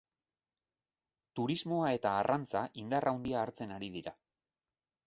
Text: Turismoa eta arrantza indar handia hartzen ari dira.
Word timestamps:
Turismoa 1.41 1.91
eta 1.99 2.15
arrantza 2.23 2.65
indar 2.85 3.09
handia 3.13 3.41
hartzen 3.45 3.79
ari 3.79 3.93
dira. 4.01 4.17